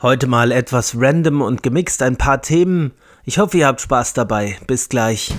[0.00, 2.92] Heute mal etwas random und gemixt, ein paar Themen.
[3.24, 4.56] Ich hoffe, ihr habt Spaß dabei.
[4.68, 5.34] Bis gleich.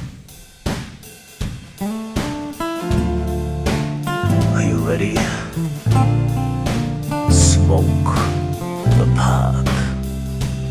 [4.53, 5.15] Are you ready?
[7.29, 7.85] Smoke
[8.97, 9.65] the park.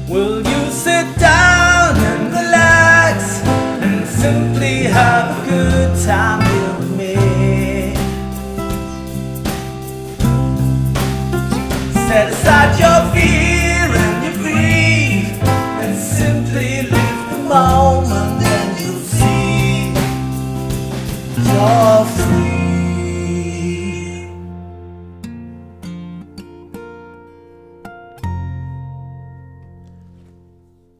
[0.06, 3.42] Will you sit down and relax
[3.80, 6.37] and simply have a good time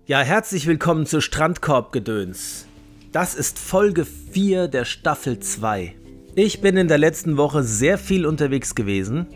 [0.06, 2.66] Ja, herzlich willkommen zu Strandkorbgedöns.
[3.12, 5.94] Das ist Folge 4 der Staffel 2.
[6.34, 9.28] Ich bin in der letzten Woche sehr viel unterwegs gewesen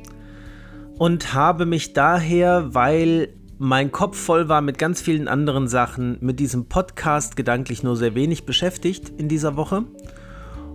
[0.99, 3.29] und habe mich daher, weil
[3.59, 8.17] mein Kopf voll war mit ganz vielen anderen Sachen, mit diesem Podcast gedanklich nur sehr
[8.17, 9.85] wenig beschäftigt in dieser Woche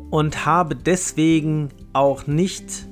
[0.09, 2.88] und habe deswegen auch nicht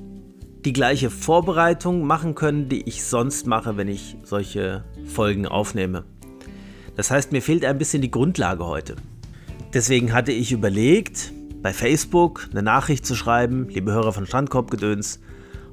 [0.64, 6.04] die gleiche Vorbereitung machen können, die ich sonst mache, wenn ich solche Folgen aufnehme.
[6.96, 8.96] Das heißt, mir fehlt ein bisschen die Grundlage heute.
[9.72, 15.20] Deswegen hatte ich überlegt, bei Facebook eine Nachricht zu schreiben, liebe Hörer von Strandkorbgedöns,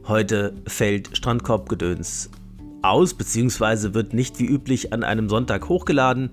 [0.08, 2.30] heute fällt Strandkorbgedöns
[2.81, 6.31] aus, beziehungsweise wird nicht wie üblich an einem Sonntag hochgeladen,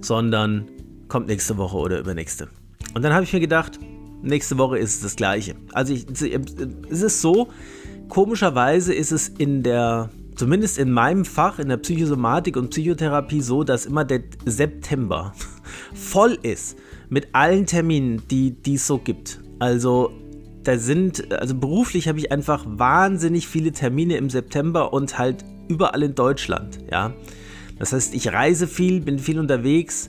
[0.00, 0.68] sondern
[1.08, 2.48] kommt nächste Woche oder übernächste.
[2.94, 3.78] Und dann habe ich mir gedacht,
[4.24, 5.54] nächste Woche ist es das gleiche.
[5.72, 7.48] Also ich, es ist so,
[8.08, 13.62] komischerweise ist es in der zumindest in meinem Fach, in der Psychosomatik und Psychotherapie, so,
[13.62, 15.32] dass immer der September
[15.94, 16.76] voll ist
[17.08, 19.40] mit allen Terminen, die es so gibt.
[19.58, 20.10] Also
[20.64, 26.02] da sind, also beruflich habe ich einfach wahnsinnig viele Termine im September und halt überall
[26.02, 27.14] in Deutschland, ja.
[27.78, 30.08] Das heißt, ich reise viel, bin viel unterwegs.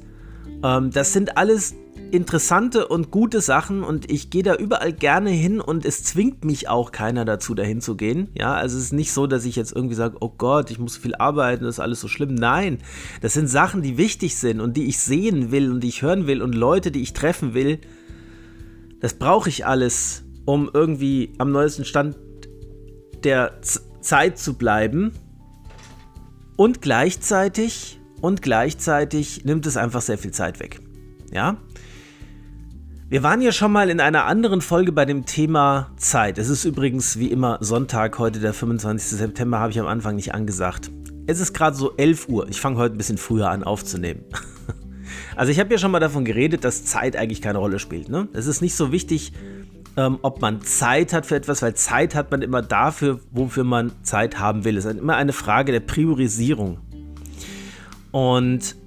[0.64, 1.76] Ähm, das sind alles
[2.12, 6.70] interessante und gute Sachen und ich gehe da überall gerne hin und es zwingt mich
[6.70, 8.30] auch keiner dazu, dahin zu gehen.
[8.34, 10.98] Ja, also es ist nicht so, dass ich jetzt irgendwie sage, oh Gott, ich muss
[10.98, 12.36] viel arbeiten, das ist alles so schlimm.
[12.36, 12.80] Nein,
[13.22, 16.28] das sind Sachen, die wichtig sind und die ich sehen will und die ich hören
[16.28, 17.80] will und Leute, die ich treffen will.
[19.02, 22.18] Das brauche ich alles, um irgendwie am neuesten Stand
[23.24, 25.12] der Z Zeit zu bleiben.
[26.56, 30.80] Und gleichzeitig, und gleichzeitig nimmt es einfach sehr viel Zeit weg.
[31.34, 31.58] Ja?
[33.08, 36.40] Wir waren ja schon mal in einer anderen Folge bei dem Thema Zeit.
[36.40, 39.20] Es ist übrigens wie immer Sonntag, heute der 25.
[39.20, 40.90] September, habe ich am Anfang nicht angesagt.
[41.28, 42.50] Es ist gerade so 11 Uhr.
[42.50, 44.24] Ich fange heute ein bisschen früher an aufzunehmen.
[45.38, 48.08] Also ich habe ja schon mal davon geredet, dass Zeit eigentlich keine Rolle spielt.
[48.08, 48.30] Ne?
[48.32, 49.34] Es ist nicht so wichtig,
[49.98, 53.92] ähm, ob man Zeit hat für etwas, weil Zeit hat man immer dafür, wofür man
[54.02, 54.78] Zeit haben will.
[54.78, 56.80] Es ist immer eine Frage der Priorisierung.
[58.12, 58.78] Und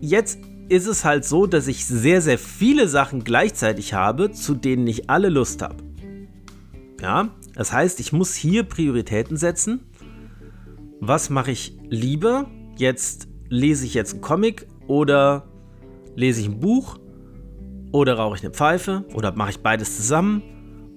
[0.00, 0.38] jetzt
[0.68, 5.10] ist es halt so, dass ich sehr, sehr viele Sachen gleichzeitig habe, zu denen ich
[5.10, 5.76] alle Lust habe.
[7.00, 9.80] Ja, das heißt, ich muss hier Prioritäten setzen.
[11.00, 12.46] Was mache ich lieber?
[12.76, 15.46] Jetzt lese ich jetzt einen Comic oder
[16.16, 16.98] lese ich ein Buch
[17.92, 20.42] oder rauche ich eine Pfeife oder mache ich beides zusammen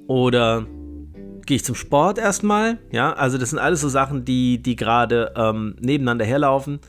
[0.07, 0.66] oder
[1.45, 2.78] gehe ich zum Sport erstmal.
[2.91, 6.79] Ja, also das sind alles so Sachen, die, die gerade ähm, nebeneinander herlaufen.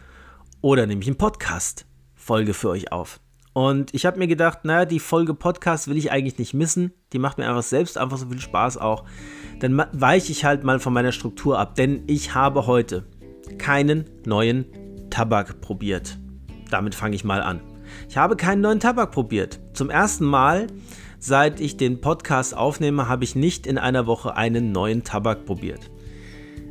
[0.60, 1.88] Oder nehme ich einen Podcast.
[2.28, 3.21] Folge für euch auf.
[3.55, 6.93] Und ich habe mir gedacht, naja, die Folge Podcast will ich eigentlich nicht missen.
[7.15, 9.05] Die macht mir einfach selbst einfach so viel Spaß auch.
[9.61, 13.06] Dann weiche ich halt mal von meiner Struktur ab, denn ich habe heute
[13.56, 14.66] keinen neuen
[15.09, 16.19] Tabak probiert.
[16.71, 17.62] Damit fange ich mal an.
[18.11, 19.59] Ich habe keinen neuen Tabak probiert.
[19.72, 20.66] Zum ersten Mal,
[21.19, 25.91] seit ich den Podcast aufnehme, habe ich nicht in einer Woche einen neuen Tabak probiert.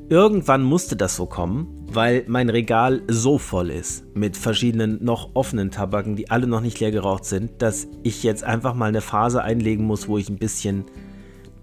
[0.10, 5.70] Irgendwann musste das so kommen, weil mein Regal so voll ist mit verschiedenen noch offenen
[5.70, 9.44] Tabaken, die alle noch nicht leer geraucht sind, dass ich jetzt einfach mal eine Phase
[9.44, 10.86] einlegen muss, wo ich ein bisschen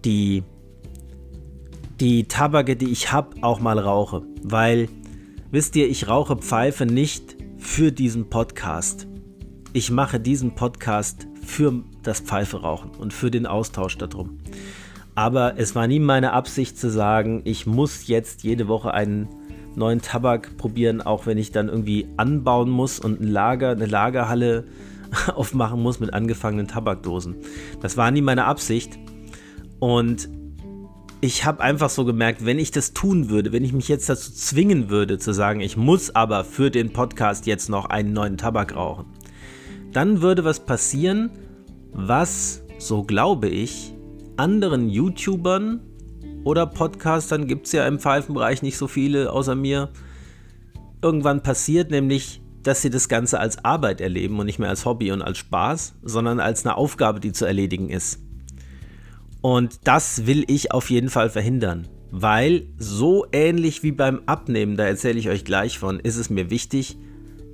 [0.05, 0.43] die,
[2.01, 4.23] die Tabake, die ich habe, auch mal rauche.
[4.43, 4.91] Weil,
[5.51, 9.07] wisst ihr, ich rauche Pfeife nicht für diesen Podcast.
[9.73, 14.39] Ich mache diesen Podcast für das Pfeiferauchen und für den Austausch darum.
[15.15, 19.29] Aber es war nie meine Absicht zu sagen, ich muss jetzt jede Woche einen
[19.77, 24.65] neuen Tabak probieren, auch wenn ich dann irgendwie anbauen muss und ein Lager, eine Lagerhalle
[25.35, 27.37] aufmachen muss mit angefangenen Tabakdosen.
[27.81, 28.99] Das war nie meine Absicht.
[29.79, 30.29] Und
[31.21, 34.33] ich habe einfach so gemerkt, wenn ich das tun würde, wenn ich mich jetzt dazu
[34.33, 38.77] zwingen würde, zu sagen, ich muss aber für den Podcast jetzt noch einen neuen Tabak
[38.77, 39.07] rauchen,
[39.93, 41.31] dann würde was passieren,
[41.93, 43.94] was, so glaube ich,
[44.37, 45.81] anderen YouTubern
[46.45, 49.91] oder Podcastern gibt es ja im Pfeifenbereich nicht so viele außer mir,
[51.03, 55.13] irgendwann passiert, nämlich, dass sie das Ganze als Arbeit erleben und nicht mehr als Hobby
[55.13, 58.21] und als Spaß, sondern als eine Aufgabe, die zu erledigen ist.
[59.43, 64.85] Und das will ich auf jeden Fall verhindern, weil so ähnlich wie beim Abnehmen, da
[64.85, 66.97] erzähle ich euch gleich von, ist es mir wichtig,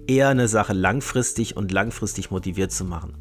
[0.07, 3.15] eher eine Sache langfristig und langfristig motiviert zu machen.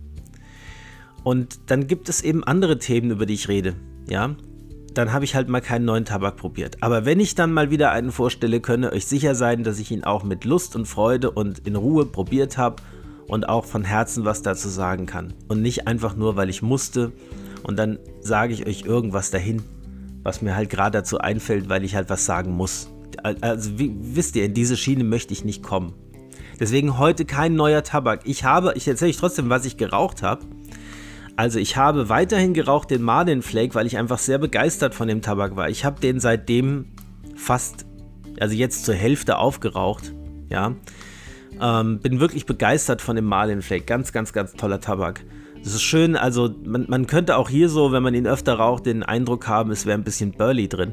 [1.23, 3.75] Und dann gibt es eben andere Themen, über die ich rede.
[4.09, 4.35] Ja,
[4.93, 6.77] dann habe ich halt mal keinen neuen Tabak probiert.
[6.81, 10.03] Aber wenn ich dann mal wieder einen vorstelle, könne euch sicher sein, dass ich ihn
[10.03, 12.77] auch mit Lust und Freude und in Ruhe probiert habe
[13.27, 15.33] und auch von Herzen was dazu sagen kann.
[15.47, 17.11] Und nicht einfach nur, weil ich musste
[17.63, 19.61] und dann sage ich euch irgendwas dahin,
[20.23, 22.89] was mir halt gerade dazu einfällt, weil ich halt was sagen muss.
[23.41, 25.93] Also wie, wisst ihr, in diese Schiene möchte ich nicht kommen.
[26.59, 28.21] Deswegen heute kein neuer Tabak.
[28.25, 30.45] Ich habe, ich erzähle euch trotzdem, was ich geraucht habe.
[31.39, 35.21] Also ich habe weiterhin geraucht den Marlin Flake, weil ich einfach sehr begeistert von dem
[35.21, 35.69] Tabak war.
[35.69, 36.87] Ich habe den seitdem
[37.33, 37.85] fast,
[38.41, 40.13] also jetzt zur Hälfte aufgeraucht.
[40.49, 40.75] Ja,
[41.61, 43.85] ähm, bin wirklich begeistert von dem Marlin Flake.
[43.85, 45.23] Ganz, ganz, ganz toller Tabak.
[45.63, 48.85] Das ist schön, also man, man könnte auch hier so, wenn man ihn öfter raucht,
[48.85, 50.91] den Eindruck haben, es wäre ein bisschen Burley drin.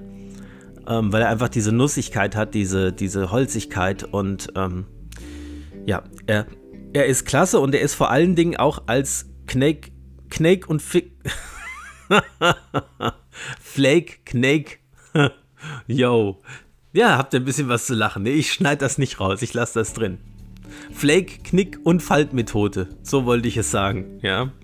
[0.86, 4.86] Ähm, weil er einfach diese Nussigkeit hat, diese, diese Holzigkeit und ähm,
[5.86, 6.46] ja, er,
[6.92, 9.95] er ist klasse und er ist vor allen Dingen auch als Knake
[10.30, 11.12] Knake und Fick.
[13.60, 14.78] Flake, Knake.
[15.86, 16.42] Yo.
[16.92, 18.22] Ja, habt ihr ein bisschen was zu lachen.
[18.22, 19.42] Nee, ich schneide das nicht raus.
[19.42, 20.18] Ich lasse das drin.
[20.92, 22.88] Flake, Knick und Faltmethode.
[23.02, 24.50] So wollte ich es sagen, ja.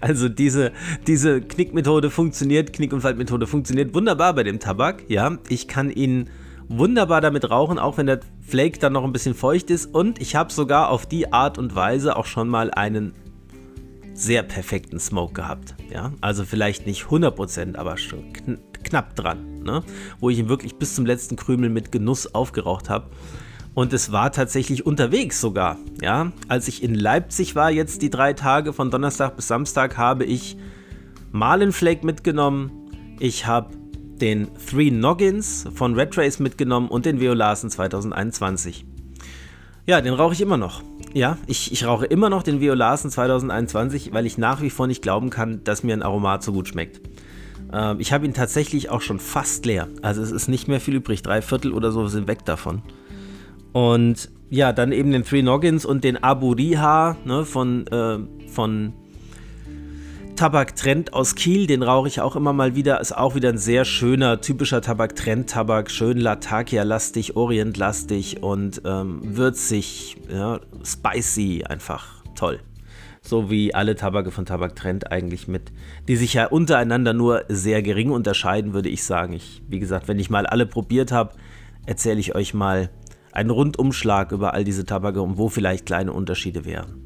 [0.00, 0.72] Also diese,
[1.06, 5.38] diese Knickmethode funktioniert, Knick- und Faltmethode funktioniert wunderbar bei dem Tabak, ja.
[5.48, 6.30] Ich kann ihn
[6.68, 9.86] wunderbar damit rauchen, auch wenn der Flake dann noch ein bisschen feucht ist.
[9.86, 13.14] Und ich habe sogar auf die Art und Weise auch schon mal einen
[14.14, 15.74] sehr perfekten Smoke gehabt.
[15.90, 16.12] Ja?
[16.20, 19.62] Also vielleicht nicht 100%, aber schon kn knapp dran.
[19.64, 19.82] Ne?
[20.20, 23.06] Wo ich ihn wirklich bis zum letzten Krümel mit Genuss aufgeraucht habe.
[23.74, 25.76] Und es war tatsächlich unterwegs sogar.
[26.00, 26.30] Ja?
[26.46, 30.56] Als ich in Leipzig war, jetzt die drei Tage von Donnerstag bis Samstag, habe ich
[31.32, 32.70] Malenflake mitgenommen.
[33.18, 33.70] Ich habe
[34.20, 38.84] den Three Noggins von Red Trace mitgenommen und den Violasen 2021.
[39.86, 40.82] Ja, den rauche ich immer noch.
[41.14, 45.00] Ja, ich, ich rauche immer noch den Violasen 2021, weil ich nach wie vor nicht
[45.02, 47.00] glauben kann, dass mir ein Aromat so gut schmeckt.
[47.72, 49.88] Äh, ich habe ihn tatsächlich auch schon fast leer.
[50.02, 51.22] Also es ist nicht mehr viel übrig.
[51.22, 52.82] Drei Viertel oder so sind weg davon.
[53.72, 58.92] Und ja, dann eben den Three Noggins und den Abu Riha ne, von, äh, von
[60.36, 63.00] Tabak-Trend aus Kiel, den rauche ich auch immer mal wieder.
[63.00, 65.90] Ist auch wieder ein sehr schöner, typischer Tabak-Trend-Tabak.
[65.90, 72.60] Schön Latakia-lastig, Orient-lastig und ähm, würzig, ja, spicy, einfach toll.
[73.22, 75.72] So wie alle Tabake von Tabak-Trend eigentlich mit,
[76.06, 79.32] die sich ja untereinander nur sehr gering unterscheiden, würde ich sagen.
[79.32, 81.34] Ich, wie gesagt, wenn ich mal alle probiert habe,
[81.86, 82.90] erzähle ich euch mal
[83.32, 87.05] einen Rundumschlag über all diese Tabake und wo vielleicht kleine Unterschiede wären.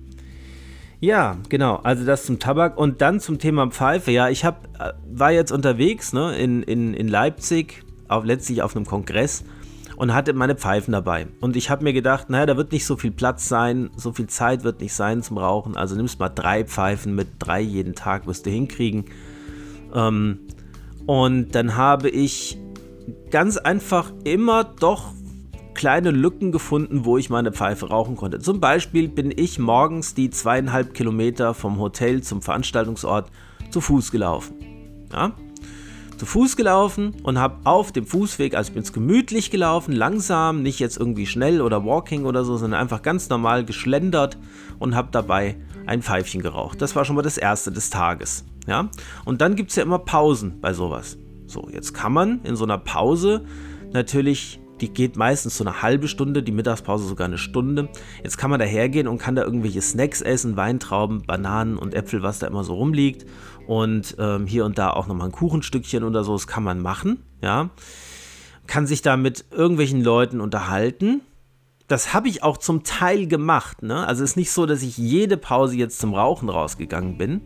[1.01, 1.77] Ja, genau.
[1.77, 4.11] Also das zum Tabak und dann zum Thema Pfeife.
[4.11, 8.77] Ja, ich hab, äh, war jetzt unterwegs ne, in, in, in Leipzig, auf, letztlich auf
[8.77, 9.45] einem Kongress
[9.97, 11.27] und hatte meine Pfeifen dabei.
[11.41, 14.27] Und ich habe mir gedacht, naja, da wird nicht so viel Platz sein, so viel
[14.27, 15.75] Zeit wird nicht sein zum Rauchen.
[15.75, 19.07] Also nimmst mal drei Pfeifen mit, drei jeden Tag wirst du hinkriegen.
[19.95, 20.41] Ähm,
[21.07, 22.59] und dann habe ich
[23.31, 25.13] ganz einfach immer doch
[25.75, 28.39] kleine Lücken gefunden, wo ich meine Pfeife rauchen konnte.
[28.39, 33.31] Zum Beispiel bin ich morgens die zweieinhalb Kilometer vom Hotel zum Veranstaltungsort
[33.71, 34.55] zu Fuß gelaufen.
[35.13, 35.33] Ja?
[36.17, 40.63] Zu Fuß gelaufen und habe auf dem Fußweg, also ich bin es gemütlich gelaufen, langsam,
[40.63, 44.37] nicht jetzt irgendwie schnell oder walking oder so, sondern einfach ganz normal geschlendert
[44.79, 45.57] und habe dabei
[45.87, 46.83] ein Pfeifchen geraucht.
[46.83, 48.45] Das war schon mal das erste des Tages.
[48.67, 48.91] Ja?
[49.25, 51.17] Und dann gibt es ja immer Pausen bei sowas.
[51.47, 53.45] So, jetzt kann man in so einer Pause
[53.93, 57.89] natürlich die geht meistens so eine halbe Stunde, die Mittagspause sogar eine Stunde.
[58.23, 62.23] Jetzt kann man da hergehen und kann da irgendwelche Snacks essen, Weintrauben, Bananen und Äpfel,
[62.23, 63.27] was da immer so rumliegt.
[63.67, 67.23] Und ähm, hier und da auch nochmal ein Kuchenstückchen oder so, das kann man machen,
[67.43, 67.71] ja.
[68.67, 71.23] Kann sich da mit irgendwelchen Leuten unterhalten.
[71.89, 73.83] Das habe ich auch zum Teil gemacht.
[73.83, 74.07] Ne?
[74.07, 77.41] Also es ist nicht so, dass ich jede Pause jetzt zum Rauchen rausgegangen bin.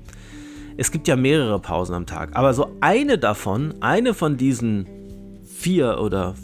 [0.77, 2.37] Es gibt ja mehrere Pausen am Tag.
[2.37, 4.87] Aber so eine davon, eine von diesen
[5.45, 6.35] vier oder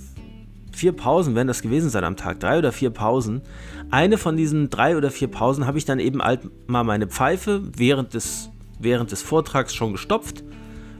[0.80, 3.42] vier Pausen werden das gewesen sein am Tag, drei oder vier Pausen.
[3.90, 7.60] Eine von diesen drei oder vier Pausen habe ich dann eben halt mal meine Pfeife
[7.76, 10.42] während des, während des Vortrags schon gestopft.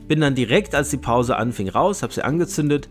[0.06, 2.90] Bin dann direkt, als die Pause anfing, raus, habe sie angezündet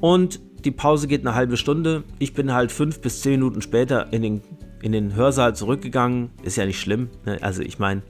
[0.00, 2.04] und die Pause geht eine halbe Stunde.
[2.18, 4.40] Ich bin halt fünf bis zehn Minuten später in den,
[4.80, 6.30] in den Hörsaal zurückgegangen.
[6.42, 7.10] Ist ja nicht schlimm.
[7.26, 7.36] Ne?
[7.42, 8.00] Also ich meine,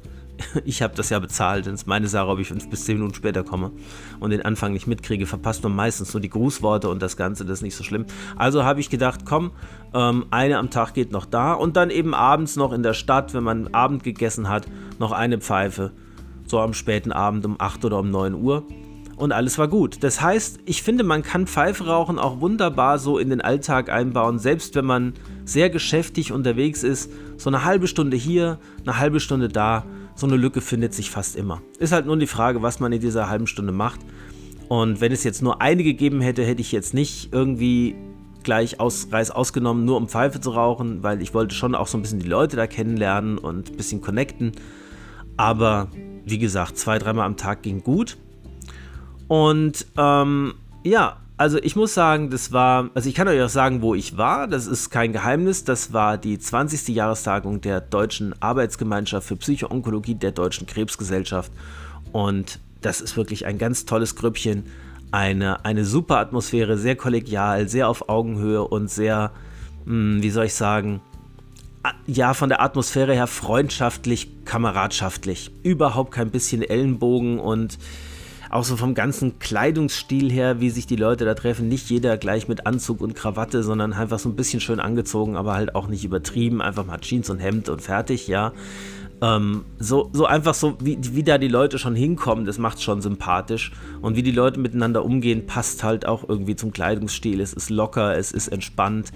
[0.65, 1.67] ich habe das ja bezahlt.
[1.67, 3.73] Das ist meine Sache, ob ich fünf bis zehn Minuten später komme
[4.21, 5.27] und den Anfang nicht mitkriege.
[5.27, 8.07] Verpasst man meistens nur die Grußworte und das Ganze, das ist nicht so schlimm.
[8.37, 9.53] Also habe ich gedacht, komm,
[9.95, 13.35] ähm, eine am Tag geht noch da und dann eben abends noch in der Stadt,
[13.35, 14.67] wenn man Abend gegessen hat,
[14.99, 15.93] noch eine Pfeife.
[16.47, 18.65] So am späten Abend um 8 oder um 9 Uhr
[19.19, 20.03] und alles war gut.
[20.03, 24.39] Das heißt, ich finde, man kann Pfeife rauchen auch wunderbar so in den Alltag einbauen,
[24.39, 25.15] selbst wenn man
[25.45, 27.11] sehr geschäftig unterwegs ist.
[27.37, 29.85] So eine halbe Stunde hier, eine halbe Stunde da,
[30.19, 31.63] so eine Lücke findet sich fast immer.
[31.79, 34.01] Ist halt nur die Frage, was man in dieser halben Stunde macht.
[34.69, 37.95] Und wenn es jetzt nur eine gegeben hätte, hätte ich jetzt nicht irgendwie
[38.43, 41.97] gleich aus, Reis ausgenommen, nur um Pfeife zu rauchen, weil ich wollte schon auch so
[41.97, 44.53] ein bisschen die Leute da kennenlernen und ein bisschen connecten.
[45.37, 45.89] Aber
[46.25, 48.17] wie gesagt, zwei, dreimal am Tag ging gut.
[49.29, 53.81] Und ähm, ja, also ich muss sagen, das war, also ich kann euch auch sagen,
[53.81, 56.89] wo ich war, das ist kein Geheimnis, das war die 20.
[56.89, 61.53] Jahrestagung der Deutschen Arbeitsgemeinschaft für Psychoonkologie der Deutschen Krebsgesellschaft
[62.13, 64.65] und das ist wirklich ein ganz tolles Grüppchen,
[65.13, 69.31] eine, eine super Atmosphäre, sehr kollegial, sehr auf Augenhöhe und sehr,
[69.85, 71.01] mh, hm, wie soll ich sagen,
[72.07, 75.53] ja, von der Atmosphäre her freundschaftlich, kameradschaftlich.
[75.63, 77.79] Überhaupt kein bisschen Ellenbogen und
[78.51, 81.69] auch so vom ganzen Kleidungsstil her, wie sich die Leute da treffen.
[81.69, 85.55] Nicht jeder gleich mit Anzug und Krawatte, sondern einfach so ein bisschen schön angezogen, aber
[85.55, 86.63] halt auch nicht übertrieben.
[86.63, 88.53] Einfach mal Jeans und Hemd und fertig, ja.
[89.21, 93.03] Ähm, so, so einfach so, wie, wie da die Leute schon hinkommen, das macht schon
[93.03, 93.73] sympathisch.
[94.01, 97.41] Und wie die Leute miteinander umgehen, passt halt auch irgendwie zum Kleidungsstil.
[97.41, 99.11] Es ist locker, es ist entspannt.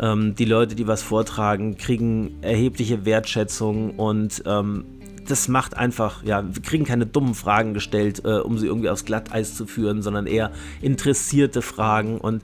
[0.00, 4.84] Ähm, die Leute, die was vortragen, kriegen erhebliche Wertschätzung und ähm,
[5.26, 9.04] das macht einfach, ja, wir kriegen keine dummen Fragen gestellt, äh, um sie irgendwie aufs
[9.04, 12.18] Glatteis zu führen, sondern eher interessierte Fragen.
[12.18, 12.42] Und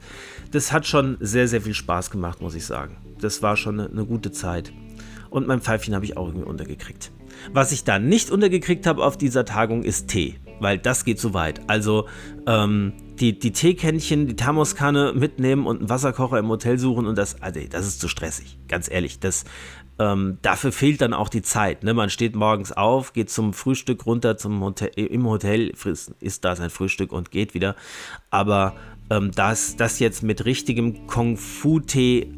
[0.53, 2.97] das hat schon sehr, sehr viel Spaß gemacht, muss ich sagen.
[3.21, 4.73] Das war schon eine, eine gute Zeit.
[5.31, 7.11] Und mein Pfeifchen habe ich auch irgendwie untergekriegt.
[7.53, 11.35] Was ich da nicht untergekriegt habe auf dieser Tagung ist Tee, weil das geht zu
[11.35, 11.61] weit.
[11.69, 12.09] Also
[12.47, 17.41] ähm, die, die Teekännchen, die Thermoskanne mitnehmen und einen Wasserkocher im Hotel suchen und das,
[17.43, 19.19] also das ist zu stressig, ganz ehrlich.
[19.21, 19.45] Das,
[19.99, 21.83] ähm, dafür fehlt dann auch die Zeit.
[21.83, 21.95] Ne?
[21.95, 26.55] Man steht morgens auf, geht zum Frühstück runter zum Hotel, im Hotel, frisst, isst da
[26.55, 27.75] sein Frühstück und geht wieder.
[28.31, 28.77] Aber
[29.11, 32.33] ähm, das, das jetzt mit richtigem Kung Fu Tee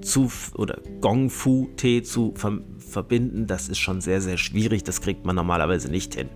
[0.00, 4.84] zu oder Gong Fu Tee zu ver verbinden, das ist schon sehr, sehr schwierig.
[4.84, 6.28] Das kriegt man normalerweise nicht hin.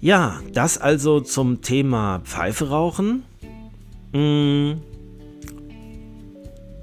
[0.00, 3.22] Ja, das also zum Thema Pfeife rauchen.
[4.14, 4.80] Hm.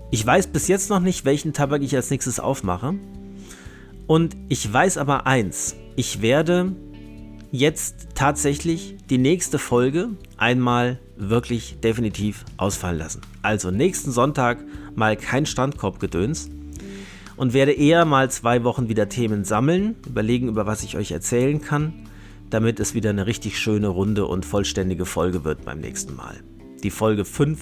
[0.09, 2.95] Ich weiß bis jetzt noch nicht, welchen Tabak ich als nächstes aufmache.
[4.07, 6.75] Und ich weiß aber eins, ich werde
[7.51, 13.21] jetzt tatsächlich die nächste Folge einmal wirklich definitiv ausfallen lassen.
[13.41, 14.63] Also nächsten Sonntag
[14.95, 16.49] mal kein Strandkorbgedöns
[17.35, 21.61] und werde eher mal zwei Wochen wieder Themen sammeln, überlegen, über was ich euch erzählen
[21.61, 22.07] kann
[22.49, 26.35] damit es wieder eine richtig schöne, runde und vollständige Folge wird beim nächsten Mal.
[26.83, 27.59] Die Folge 5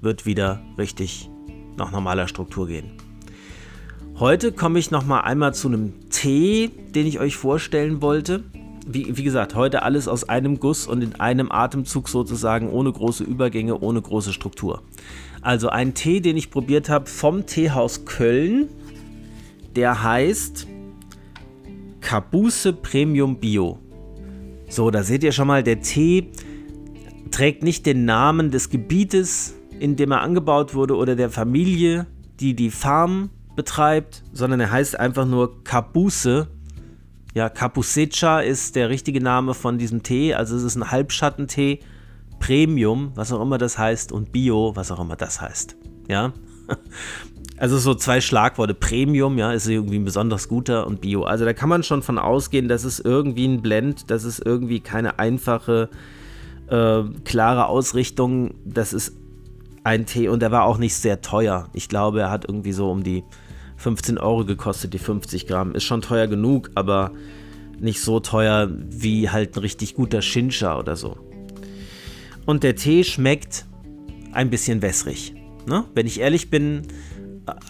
[0.00, 1.28] wird wieder richtig
[1.78, 2.90] nach normaler Struktur gehen.
[4.18, 8.42] Heute komme ich noch mal einmal zu einem Tee, den ich euch vorstellen wollte.
[8.84, 13.22] Wie, wie, gesagt, heute alles aus einem Guss und in einem Atemzug sozusagen, ohne große
[13.22, 14.82] Übergänge, ohne große Struktur.
[15.40, 18.68] Also ein Tee, den ich probiert habe vom Teehaus Köln.
[19.76, 20.66] Der heißt
[22.00, 23.78] Kabuse Premium Bio.
[24.68, 26.32] So, da seht ihr schon mal, der Tee
[27.30, 32.06] trägt nicht den Namen des Gebietes, in dem er angebaut wurde oder der Familie,
[32.40, 36.48] die die Farm betreibt, sondern er heißt einfach nur Kabuse.
[37.34, 41.80] Ja, Kapusecha ist der richtige Name von diesem Tee, also es ist ein Halbschattentee,
[42.38, 45.76] Premium, was auch immer das heißt, und Bio, was auch immer das heißt.
[46.08, 46.32] Ja,
[47.58, 48.74] also so zwei Schlagworte.
[48.74, 51.24] Premium, ja, ist irgendwie ein besonders guter und Bio.
[51.24, 54.80] Also da kann man schon von ausgehen, dass es irgendwie ein Blend, das ist irgendwie
[54.80, 55.88] keine einfache,
[56.68, 58.54] äh, klare Ausrichtung.
[58.64, 59.14] Das ist
[59.84, 61.68] ein Tee und der war auch nicht sehr teuer.
[61.72, 63.24] Ich glaube, er hat irgendwie so um die
[63.76, 65.74] 15 Euro gekostet, die 50 Gramm.
[65.74, 67.12] Ist schon teuer genug, aber
[67.80, 71.16] nicht so teuer wie halt ein richtig guter Shincha oder so.
[72.44, 73.66] Und der Tee schmeckt
[74.32, 75.34] ein bisschen wässrig.
[75.66, 75.84] Ne?
[75.94, 76.82] Wenn ich ehrlich bin,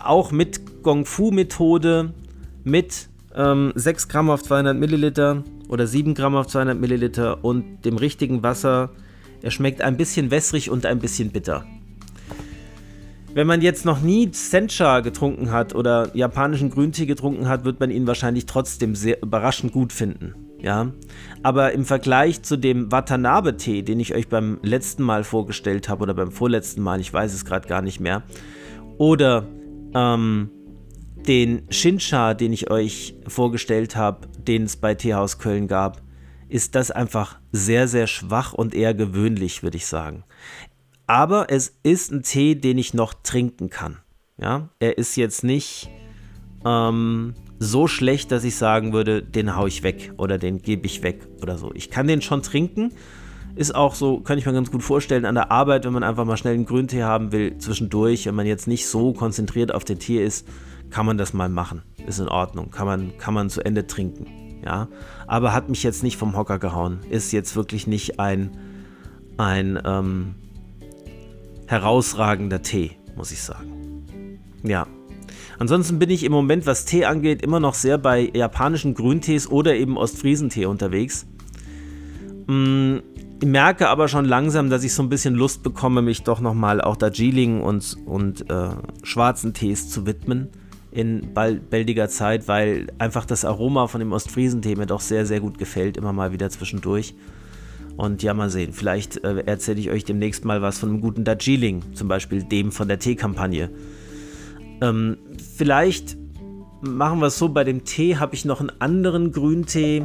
[0.03, 2.13] auch mit Gong Fu-Methode,
[2.65, 7.97] mit ähm, 6 Gramm auf 200 Milliliter oder 7 Gramm auf 200 Milliliter und dem
[7.97, 8.91] richtigen Wasser.
[9.43, 11.65] Er schmeckt ein bisschen wässrig und ein bisschen bitter.
[13.35, 17.91] Wenn man jetzt noch nie Sencha getrunken hat oder japanischen Grüntee getrunken hat, wird man
[17.91, 20.35] ihn wahrscheinlich trotzdem sehr überraschend gut finden.
[20.61, 20.93] Ja,
[21.45, 26.15] aber im Vergleich zu dem Watanabe-Tee, den ich euch beim letzten Mal vorgestellt habe oder
[26.15, 28.25] beim vorletzten Mal, ich weiß es gerade gar nicht mehr,
[28.97, 29.47] oder
[29.95, 30.51] ähm,
[31.29, 36.03] den Shinsha, den ich euch vorgestellt habe, den es bei Teehaus Köln gab,
[36.49, 40.25] ist das einfach sehr, sehr schwach und eher gewöhnlich, würde ich sagen.
[41.09, 43.97] Aber es ist ein Tee, den ich noch trinken kann.
[44.41, 45.91] Ja, er ist jetzt nicht
[46.65, 51.03] ähm, so schlecht, dass ich sagen würde, den hau ich weg oder den gebe ich
[51.03, 51.73] weg oder so.
[51.75, 52.93] Ich kann den schon trinken.
[53.57, 56.27] Ist auch so, kann ich mir ganz gut vorstellen, an der Arbeit, wenn man einfach
[56.27, 59.99] mal schnell einen Grüntee haben will, zwischendurch, wenn man jetzt nicht so konzentriert auf den
[59.99, 60.47] Tee ist,
[60.91, 61.83] kann man das mal machen.
[62.07, 62.71] Ist in Ordnung.
[62.71, 64.27] Kann man, kann man zu Ende trinken.
[64.63, 64.89] Ja.
[65.27, 67.01] Aber hat mich jetzt nicht vom Hocker gehauen.
[67.09, 68.51] Ist jetzt wirklich nicht ein,
[69.39, 70.35] ein ähm,
[71.69, 74.39] herausragender Tee, muss ich sagen.
[74.65, 74.87] Ja.
[75.59, 79.75] Ansonsten bin ich im Moment, was Tee angeht, immer noch sehr bei japanischen Grüntees oder
[79.75, 81.27] eben Ostfriesentee unterwegs.
[82.47, 82.99] Mm,
[83.41, 86.81] ich merke aber schon langsam, dass ich so ein bisschen Lust bekomme, mich doch nochmal
[86.81, 88.71] auch Darjeeling und, und äh,
[89.03, 90.49] schwarzen Tees zu widmen
[90.91, 95.59] in baldiger Zeit, weil einfach das Aroma von dem Ostfriesentee mir doch sehr, sehr gut
[95.59, 97.15] gefällt, immer mal wieder zwischendurch.
[97.99, 98.73] Und ja, mal sehen.
[98.73, 102.71] Vielleicht äh, erzähle ich euch demnächst mal was von einem guten Darjeeling, zum Beispiel dem
[102.71, 103.71] von der Teekampagne.
[104.81, 105.19] Ähm,
[105.57, 106.17] vielleicht
[106.81, 110.05] machen wir es so, bei dem Tee habe ich noch einen anderen Grüntee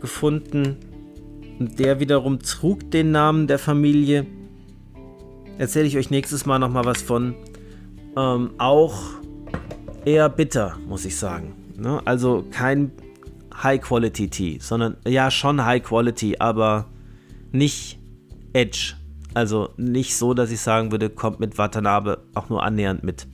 [0.00, 0.76] gefunden.
[1.60, 4.26] Der wiederum trug den Namen der Familie.
[5.58, 7.36] Erzähle ich euch nächstes Mal nochmal was von.
[8.16, 9.00] Ähm, auch
[10.04, 11.54] eher bitter, muss ich sagen.
[11.76, 12.02] Ne?
[12.04, 12.90] Also kein
[13.62, 16.86] High-Quality-Tee, sondern ja schon High-Quality, aber
[17.52, 17.98] nicht
[18.52, 18.94] Edge.
[19.34, 23.26] Also nicht so, dass ich sagen würde, kommt mit Watanabe auch nur annähernd mit.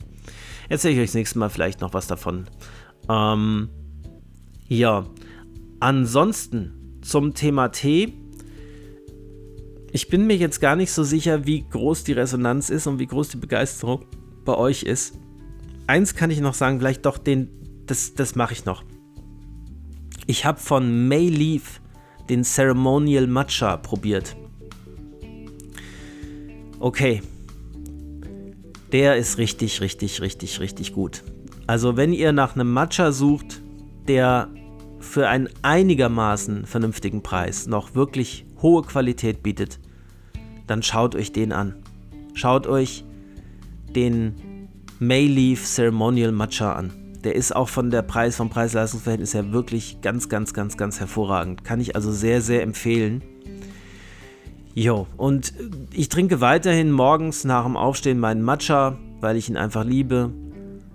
[0.69, 2.47] Erzähle ich euch das nächste Mal vielleicht noch was davon.
[3.09, 3.69] Ähm,
[4.69, 5.07] ja,
[5.81, 8.15] ansonsten zum Thema Tee.
[9.93, 13.07] Ich bin mir jetzt gar nicht so sicher, wie groß die Resonanz ist und wie
[13.07, 14.07] groß die Begeisterung
[14.45, 15.19] bei euch ist.
[15.87, 17.51] Eins kann ich noch sagen, vielleicht doch den,
[17.87, 18.85] das, das mache ich noch.
[20.27, 21.81] Ich habe von Mayleaf
[22.29, 24.37] den Ceremonial Matcha probiert.
[26.79, 27.23] Okay.
[28.93, 31.23] Der ist richtig, richtig, richtig, richtig gut.
[31.67, 33.63] Also wenn ihr nach einem Matcha sucht,
[34.09, 34.49] der
[34.99, 39.79] für einen einigermaßen vernünftigen Preis noch wirklich hohe Qualität bietet,
[40.67, 41.77] dann schaut euch den an.
[42.35, 43.05] Schaut euch
[43.95, 44.35] den
[44.99, 47.00] Mayleaf Ceremonial Matcha an.
[47.25, 51.65] Der ist auch von der Preis, vom Preis-Leistungs-Verhältnis her wirklich ganz, ganz, ganz, ganz hervorragend.
[51.65, 53.23] Kann ich also sehr, sehr empfehlen.
[54.75, 55.53] Jo, und
[55.93, 60.33] ich trinke weiterhin morgens nach dem Aufstehen meinen Matcha, weil ich ihn einfach liebe.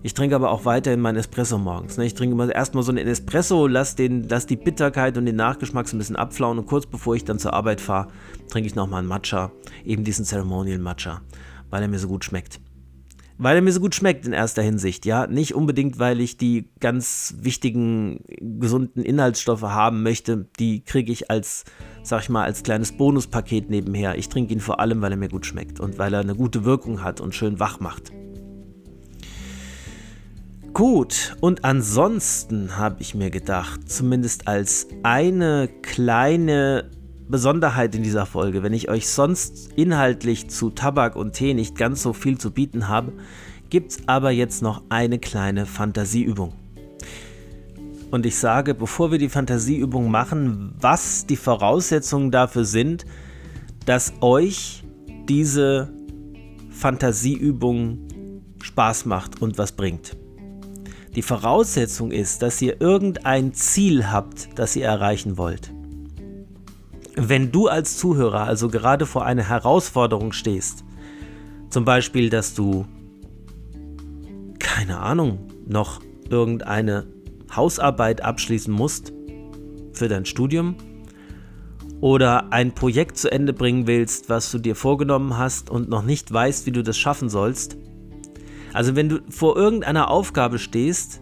[0.02, 1.98] Ich trinke aber auch weiterhin meinen Espresso morgens.
[1.98, 2.06] Ne?
[2.06, 5.96] Ich trinke erstmal so einen Espresso, lass, den, lass die Bitterkeit und den Nachgeschmack so
[5.96, 8.08] ein bisschen abflauen und kurz bevor ich dann zur Arbeit fahre,
[8.50, 9.52] trinke ich nochmal einen Matcha,
[9.84, 11.22] eben diesen Ceremonial Matcha,
[11.70, 12.60] weil er mir so gut schmeckt
[13.38, 15.28] weil er mir so gut schmeckt in erster Hinsicht, ja.
[15.28, 18.24] Nicht unbedingt, weil ich die ganz wichtigen,
[18.60, 20.48] gesunden Inhaltsstoffe haben möchte.
[20.60, 21.66] Die kriege ich als,
[22.04, 24.18] sag ich mal, als kleines Bonuspaket nebenher.
[24.18, 26.64] Ich trinke ihn vor allem, weil er mir gut schmeckt und weil er eine gute
[26.64, 28.12] Wirkung hat und schön wach macht.
[30.74, 36.92] Gut, und ansonsten habe ich mir gedacht, zumindest als eine kleine
[37.28, 38.62] Besonderheit in dieser Folge.
[38.62, 42.88] Wenn ich euch sonst inhaltlich zu Tabak und Tee nicht ganz so viel zu bieten
[42.88, 43.14] habe,
[43.70, 46.54] gibt es aber jetzt noch eine kleine Fantasieübung.
[48.12, 53.06] Und ich sage, bevor wir die Fantasieübung machen, was die Voraussetzungen dafür sind,
[53.86, 54.84] dass euch
[55.28, 55.92] diese
[56.70, 58.00] Fantasieübung
[58.62, 60.16] Spaß macht und was bringt.
[61.16, 65.75] Die Voraussetzung ist, dass ihr irgendein Ziel habt, das ihr erreichen wollt.
[67.16, 70.84] Wenn du als Zuhörer also gerade vor einer Herausforderung stehst,
[71.70, 72.86] zum Beispiel, dass du,
[74.60, 77.08] keine Ahnung, noch irgendeine
[77.56, 79.14] Hausarbeit abschließen musst
[79.94, 80.76] für dein Studium
[82.02, 86.32] oder ein Projekt zu Ende bringen willst, was du dir vorgenommen hast und noch nicht
[86.32, 87.78] weißt, wie du das schaffen sollst.
[88.74, 91.22] Also wenn du vor irgendeiner Aufgabe stehst,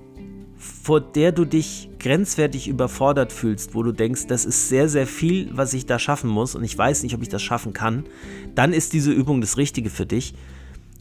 [0.57, 5.49] vor der du dich grenzwertig überfordert fühlst, wo du denkst, das ist sehr, sehr viel,
[5.53, 8.05] was ich da schaffen muss und ich weiß nicht, ob ich das schaffen kann,
[8.53, 10.35] dann ist diese Übung das Richtige für dich.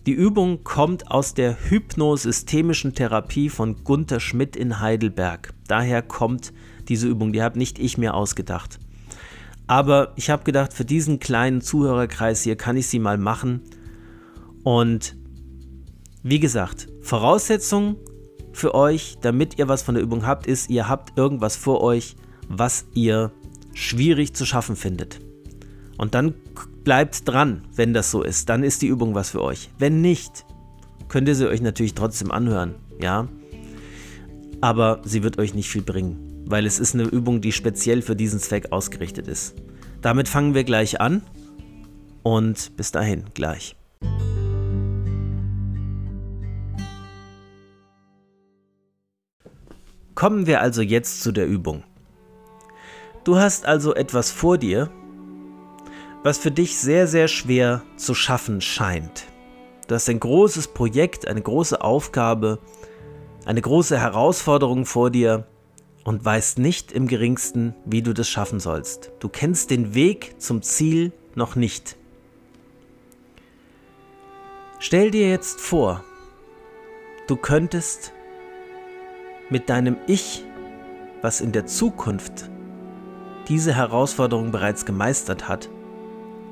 [0.07, 5.53] Die Übung kommt aus der hypnosystemischen Therapie von Gunther Schmidt in Heidelberg.
[5.69, 6.53] Daher kommt
[6.89, 8.79] diese Übung, die habe nicht ich mir ausgedacht.
[9.67, 13.61] Aber ich habe gedacht, für diesen kleinen Zuhörerkreis hier kann ich sie mal machen.
[14.65, 15.17] Und
[16.23, 17.97] wie gesagt, Voraussetzung
[18.53, 22.17] für euch, damit ihr was von der Übung habt, ist, ihr habt irgendwas vor euch,
[22.49, 23.33] was ihr
[23.75, 25.21] schwierig zu schaffen findet.
[25.97, 26.35] Und dann
[26.85, 28.49] bleibt dran, wenn das so ist.
[28.49, 29.71] Dann ist die Übung was für euch.
[29.79, 30.45] Wenn nicht,
[31.09, 32.75] könnt ihr sie euch natürlich trotzdem anhören.
[33.01, 33.29] Ja,
[34.61, 38.17] aber sie wird euch nicht viel bringen, weil es ist eine Übung, die speziell für
[38.17, 39.55] diesen Zweck ausgerichtet ist.
[40.01, 41.23] Damit fangen wir gleich an
[42.23, 43.77] und bis dahin gleich.
[50.23, 51.83] Kommen wir also jetzt zu der Übung.
[53.25, 54.89] Du hast also etwas vor dir,
[56.23, 59.25] was für dich sehr, sehr schwer zu schaffen scheint.
[59.89, 62.61] Du hast ein großes Projekt, eine große Aufgabe,
[63.47, 65.45] eine große Herausforderung vor dir
[66.05, 69.11] und weißt nicht im geringsten, wie du das schaffen sollst.
[69.19, 71.97] Du kennst den Weg zum Ziel noch nicht.
[74.79, 76.05] Stell dir jetzt vor,
[77.27, 78.13] du könntest
[79.53, 80.45] mit deinem Ich,
[81.21, 82.51] was in der Zukunft
[83.49, 85.69] diese Herausforderung bereits gemeistert hat,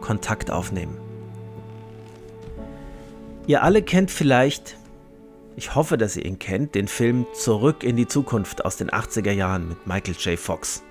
[0.00, 0.98] Kontakt aufnehmen.
[3.46, 4.76] Ihr alle kennt vielleicht,
[5.56, 9.32] ich hoffe, dass ihr ihn kennt, den Film Zurück in die Zukunft aus den 80er
[9.32, 10.38] Jahren mit Michael J.
[10.38, 10.82] Fox.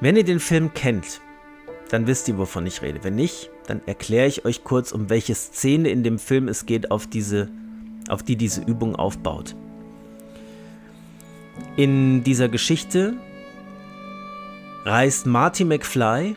[0.00, 1.20] Wenn ihr den Film kennt,
[1.90, 3.04] dann wisst ihr, wovon ich rede.
[3.04, 6.90] Wenn nicht, dann erkläre ich euch kurz, um welche Szene in dem Film es geht,
[6.90, 7.48] auf, diese,
[8.08, 9.54] auf die diese Übung aufbaut.
[11.76, 13.14] In dieser Geschichte
[14.84, 16.36] reist Marty McFly,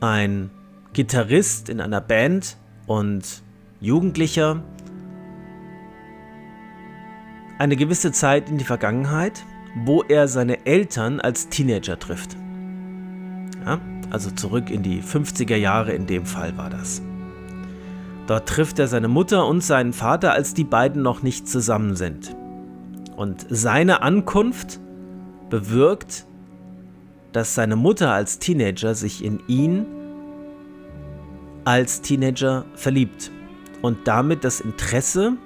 [0.00, 0.50] ein
[0.92, 2.56] Gitarrist in einer Band
[2.88, 3.44] und
[3.80, 4.64] Jugendlicher,
[7.60, 9.44] eine gewisse Zeit in die Vergangenheit,
[9.84, 12.36] wo er seine Eltern als Teenager trifft.
[13.64, 17.02] Ja, also zurück in die 50er Jahre in dem Fall war das.
[18.26, 22.34] Dort trifft er seine Mutter und seinen Vater, als die beiden noch nicht zusammen sind.
[23.16, 24.78] Und seine Ankunft
[25.48, 26.26] bewirkt,
[27.32, 29.86] dass seine Mutter als Teenager sich in ihn
[31.64, 33.32] als Teenager verliebt
[33.82, 35.36] und damit das Interesse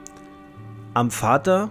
[0.92, 1.70] am Vater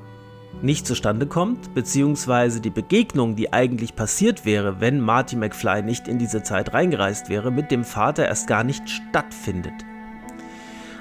[0.62, 6.17] nicht zustande kommt, beziehungsweise die Begegnung, die eigentlich passiert wäre, wenn Marty McFly nicht in
[6.17, 9.85] diese Zeit reingereist wäre, mit dem Vater erst gar nicht stattfindet.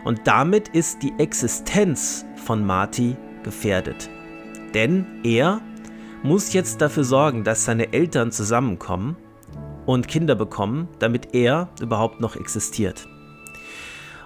[0.05, 4.11] Und damit ist die Existenz von Marty gefährdet.
[4.75, 5.61] Denn er
[6.23, 9.17] muss jetzt dafür sorgen, dass seine Eltern zusammenkommen
[9.87, 13.09] und Kinder bekommen, damit er überhaupt noch existiert.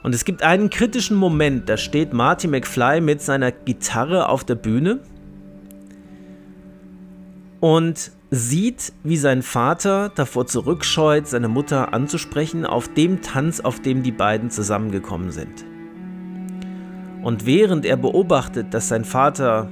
[0.03, 4.57] Und es gibt einen kritischen Moment, da steht Marty McFly mit seiner Gitarre auf der
[4.57, 5.01] Bühne
[7.61, 14.03] und sieht, wie sein Vater davor zurückscheut, seine Mutter anzusprechen auf dem Tanz, auf dem
[14.03, 15.65] die beiden zusammengekommen sind.
[17.23, 19.71] Und während er beobachtet, dass sein Vater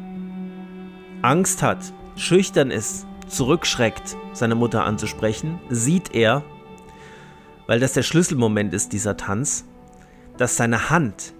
[1.23, 6.43] Angst hat, schüchtern ist, zurückschreckt, seine Mutter anzusprechen, sieht er,
[7.67, 9.67] weil das der Schlüsselmoment ist, dieser Tanz,
[10.39, 11.35] dass seine Hand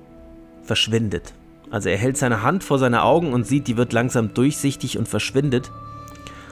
[0.63, 1.35] verschwindet.
[1.71, 5.09] Also er hält seine Hand vor seine Augen und sieht, die wird langsam durchsichtig und
[5.09, 5.71] verschwindet.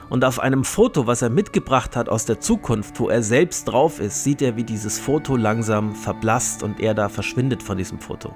[0.09, 3.99] Und auf einem Foto, was er mitgebracht hat aus der Zukunft, wo er selbst drauf
[3.99, 8.33] ist, sieht er, wie dieses Foto langsam verblasst und er da verschwindet von diesem Foto.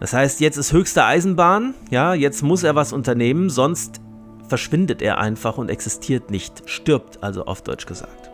[0.00, 4.00] Das heißt, jetzt ist höchste Eisenbahn, ja, jetzt muss er was unternehmen, sonst
[4.48, 8.30] verschwindet er einfach und existiert nicht, stirbt also auf Deutsch gesagt.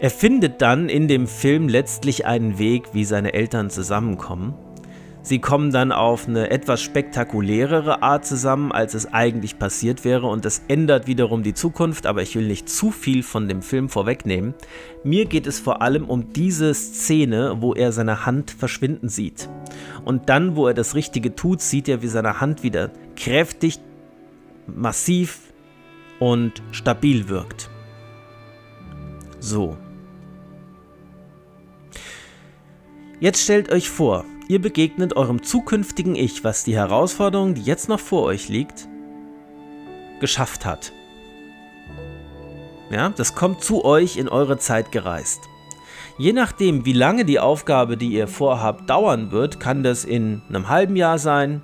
[0.00, 4.54] Er findet dann in dem Film letztlich einen Weg, wie seine Eltern zusammenkommen
[5.24, 10.44] Sie kommen dann auf eine etwas spektakulärere Art zusammen, als es eigentlich passiert wäre und
[10.44, 14.54] das ändert wiederum die Zukunft, aber ich will nicht zu viel von dem Film vorwegnehmen.
[15.04, 19.48] Mir geht es vor allem um diese Szene, wo er seine Hand verschwinden sieht.
[20.04, 23.78] Und dann, wo er das Richtige tut, sieht er, wie seine Hand wieder kräftig,
[24.66, 25.52] massiv
[26.18, 27.70] und stabil wirkt.
[29.38, 29.76] So.
[33.20, 37.98] Jetzt stellt euch vor, Ihr begegnet eurem zukünftigen Ich, was die Herausforderung, die jetzt noch
[37.98, 38.86] vor euch liegt,
[40.20, 40.92] geschafft hat.
[42.90, 45.40] Ja, das kommt zu euch in eure Zeit gereist.
[46.18, 50.68] Je nachdem, wie lange die Aufgabe, die ihr vorhabt, dauern wird, kann das in einem
[50.68, 51.62] halben Jahr sein,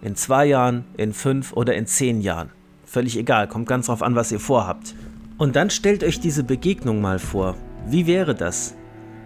[0.00, 2.48] in zwei Jahren, in fünf oder in zehn Jahren.
[2.86, 4.94] Völlig egal, kommt ganz drauf an, was ihr vorhabt.
[5.36, 7.56] Und dann stellt euch diese Begegnung mal vor.
[7.88, 8.74] Wie wäre das?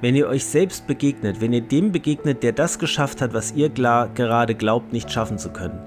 [0.03, 3.71] Wenn ihr euch selbst begegnet, wenn ihr dem begegnet, der das geschafft hat, was ihr
[3.71, 5.79] gerade glaubt, nicht schaffen zu können,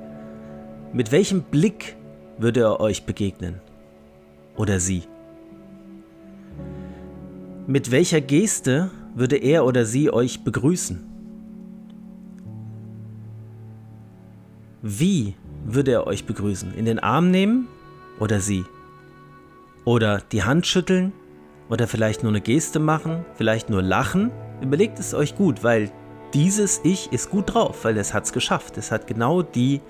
[0.94, 1.96] mit welchem Blick
[2.40, 3.62] würde er euch begegnen?
[4.56, 5.04] Oder sie?
[7.68, 11.06] Mit welcher Geste würde er oder sie euch begrüßen?
[14.82, 16.74] Wie würde er euch begrüßen?
[16.74, 17.68] In den Arm nehmen
[18.20, 18.66] oder sie?
[19.86, 21.14] Oder die Hand schütteln
[21.70, 24.32] oder vielleicht nur eine Geste machen, vielleicht nur lachen.
[24.62, 25.92] Überlegt es euch gut, weil
[26.34, 28.78] dieses Ich ist gut drauf, weil es hat es geschafft.
[28.78, 29.82] Es hat genau die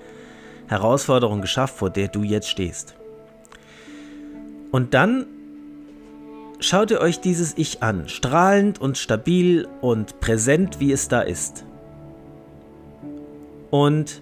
[0.68, 2.94] Herausforderung geschafft, vor der du jetzt stehst.
[4.70, 5.26] Und dann
[6.60, 11.64] schaut ihr euch dieses Ich an, strahlend und stabil und präsent, wie es da ist.
[13.70, 14.20] Und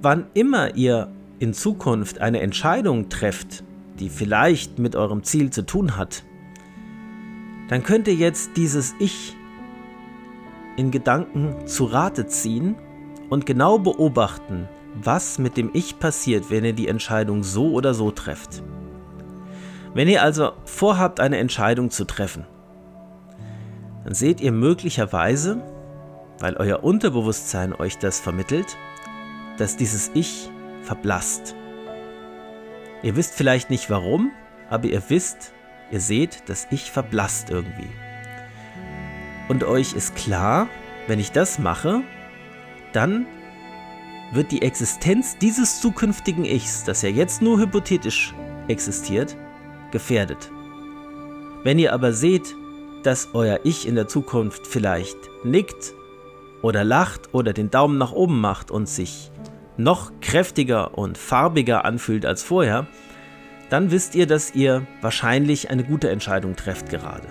[0.00, 3.64] wann immer ihr in Zukunft eine Entscheidung trefft,
[3.98, 6.22] die vielleicht mit eurem Ziel zu tun hat,
[7.68, 9.36] dann könnt ihr jetzt dieses Ich
[10.76, 12.76] in Gedanken zu Rate ziehen
[13.28, 18.10] und genau beobachten, was mit dem Ich passiert, wenn ihr die Entscheidung so oder so
[18.10, 18.62] trefft.
[19.94, 22.44] Wenn ihr also vorhabt, eine Entscheidung zu treffen,
[24.04, 25.62] dann seht ihr möglicherweise,
[26.38, 28.76] weil euer Unterbewusstsein euch das vermittelt,
[29.58, 30.50] dass dieses Ich
[30.82, 31.56] verblasst.
[33.02, 34.30] Ihr wisst vielleicht nicht warum,
[34.70, 35.52] aber ihr wisst,
[35.90, 37.88] ihr seht, das Ich verblasst irgendwie.
[39.48, 40.68] Und euch ist klar,
[41.06, 42.02] wenn ich das mache,
[42.92, 43.26] dann
[44.32, 48.34] wird die Existenz dieses zukünftigen Ichs, das ja jetzt nur hypothetisch
[48.68, 49.36] existiert,
[49.92, 50.50] gefährdet.
[51.62, 52.54] Wenn ihr aber seht,
[53.04, 55.94] dass euer Ich in der Zukunft vielleicht nickt
[56.62, 59.30] oder lacht oder den Daumen nach oben macht und sich
[59.76, 62.88] noch kräftiger und farbiger anfühlt als vorher,
[63.70, 67.26] dann wisst ihr, dass ihr wahrscheinlich eine gute Entscheidung trefft gerade.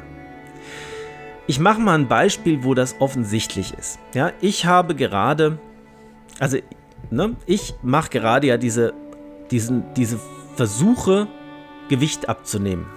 [1.47, 3.99] Ich mache mal ein Beispiel, wo das offensichtlich ist.
[4.13, 5.59] Ja, ich habe gerade,
[6.39, 6.57] also
[7.11, 8.93] ne, ich mache gerade ja diese,
[9.51, 10.19] diesen, diese
[10.55, 11.27] Versuche,
[11.87, 12.87] Gewicht abzunehmen.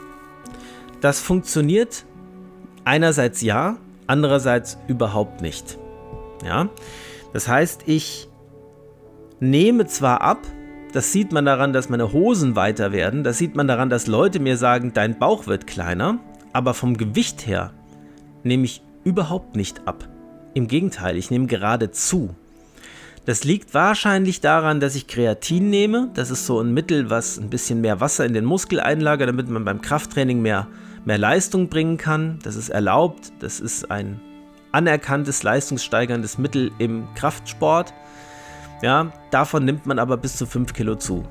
[1.01, 2.05] Das funktioniert
[2.85, 5.79] einerseits ja, andererseits überhaupt nicht.
[6.45, 6.71] Ja,
[7.35, 8.29] das heißt, ich
[9.41, 10.39] nehme zwar ab,
[10.93, 14.41] das sieht man daran, dass meine Hosen weiter werden, das sieht man daran, dass Leute
[14.41, 16.19] mir sagen, dein Bauch wird kleiner,
[16.53, 17.73] aber vom Gewicht her
[18.43, 20.09] nehme ich überhaupt nicht ab.
[20.55, 22.35] Im Gegenteil, ich nehme gerade zu.
[23.27, 26.11] Das liegt wahrscheinlich daran, dass ich Kreatin nehme.
[26.15, 29.51] Das ist so ein Mittel, was ein bisschen mehr Wasser in den Muskel einlagert, damit
[29.51, 30.67] man beim Krafttraining mehr,
[31.05, 32.39] mehr Leistung bringen kann.
[32.43, 33.33] Das ist erlaubt.
[33.41, 34.19] Das ist ein
[34.73, 37.93] anerkanntes leistungssteigerndes Mittel im Kraftsport.
[38.83, 41.25] Ja, davon nimmt man aber bis zu 5 Kilo zu.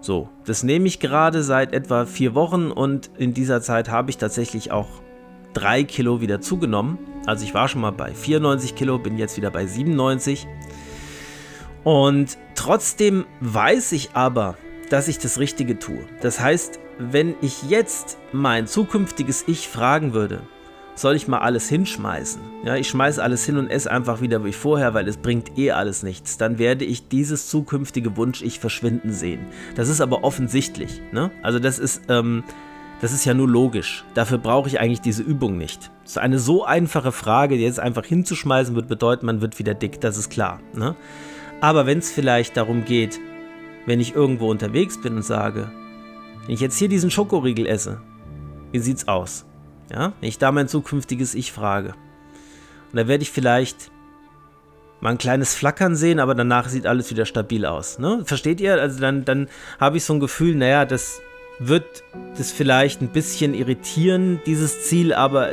[0.00, 4.16] So, das nehme ich gerade seit etwa vier Wochen und in dieser Zeit habe ich
[4.16, 4.88] tatsächlich auch
[5.54, 6.98] 3 Kilo wieder zugenommen.
[7.26, 10.46] Also ich war schon mal bei 94 Kilo, bin jetzt wieder bei 97.
[11.84, 14.56] Und trotzdem weiß ich aber,
[14.88, 16.00] dass ich das Richtige tue.
[16.22, 20.42] Das heißt, wenn ich jetzt mein zukünftiges Ich fragen würde,
[21.00, 22.40] soll ich mal alles hinschmeißen?
[22.64, 25.70] Ja, ich schmeiße alles hin und esse einfach wieder wie vorher, weil es bringt eh
[25.70, 26.38] alles nichts.
[26.38, 29.46] Dann werde ich dieses zukünftige Wunsch-Ich verschwinden sehen.
[29.74, 31.00] Das ist aber offensichtlich.
[31.12, 31.30] Ne?
[31.42, 32.44] Also das ist, ähm,
[33.00, 34.04] das ist ja nur logisch.
[34.14, 35.90] Dafür brauche ich eigentlich diese Übung nicht.
[36.04, 40.00] Ist eine so einfache Frage, die jetzt einfach hinzuschmeißen wird bedeuten, man wird wieder dick.
[40.00, 40.60] Das ist klar.
[40.74, 40.96] Ne?
[41.60, 43.20] Aber wenn es vielleicht darum geht,
[43.86, 45.70] wenn ich irgendwo unterwegs bin und sage,
[46.44, 48.00] wenn ich jetzt hier diesen Schokoriegel esse,
[48.72, 49.47] wie sieht's aus?
[49.90, 51.94] Ja, wenn ich da mein zukünftiges Ich frage.
[52.90, 53.90] Und da werde ich vielleicht
[55.00, 57.98] mal ein kleines Flackern sehen, aber danach sieht alles wieder stabil aus.
[57.98, 58.22] Ne?
[58.24, 58.80] Versteht ihr?
[58.80, 59.48] Also dann, dann
[59.78, 61.20] habe ich so ein Gefühl, naja, das
[61.58, 62.04] wird
[62.36, 65.52] das vielleicht ein bisschen irritieren, dieses Ziel, aber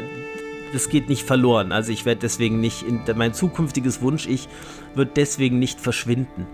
[0.73, 1.71] das geht nicht verloren.
[1.71, 4.47] Also ich werde deswegen nicht, in, mein zukünftiges Wunsch-Ich
[4.93, 6.47] wird deswegen nicht verschwinden.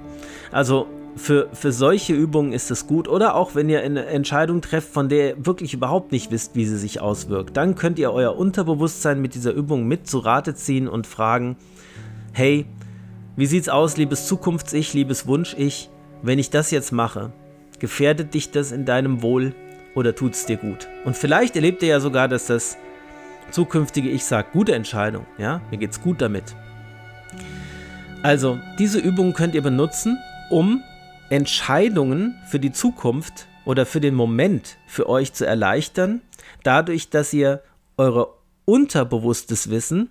[0.52, 3.08] Also für, für solche Übungen ist es gut.
[3.08, 6.66] Oder auch wenn ihr eine Entscheidung trefft, von der ihr wirklich überhaupt nicht wisst, wie
[6.66, 7.58] sie sich auswirkt.
[7.58, 11.58] Dann könnt ihr euer Unterbewusstsein mit dieser Übung mit zu Rate ziehen und fragen,
[12.34, 12.66] hey,
[13.36, 15.90] wie sieht's aus, liebes Zukunfts-Ich, liebes Wunsch-Ich,
[16.22, 17.32] wenn ich das jetzt mache?
[17.80, 19.56] Gefährdet dich das in deinem Wohl
[19.96, 20.88] oder tut es dir gut?
[21.06, 22.78] Und vielleicht erlebt ihr ja sogar, dass das
[23.52, 26.56] zukünftige Ich sagt, gute Entscheidung, ja, mir geht's gut damit.
[28.24, 30.18] Also, diese Übung könnt ihr benutzen,
[30.50, 30.84] um
[31.32, 36.22] Entscheidungen für die Zukunft oder für den Moment für euch zu erleichtern,
[36.64, 37.64] dadurch, dass ihr
[37.98, 38.34] eure
[38.66, 40.10] unterbewusstes Wissen,